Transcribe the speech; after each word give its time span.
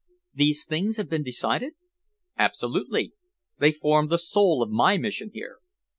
"These 0.33 0.65
things 0.65 0.97
have 0.97 1.07
been 1.07 1.21
decided?" 1.21 1.73
"Absolutely! 2.35 3.13
They 3.59 3.71
form 3.71 4.07
the 4.07 4.17
soul 4.17 4.63
of 4.63 4.71
my 4.71 4.97
mission 4.97 5.29
here. 5.31 5.59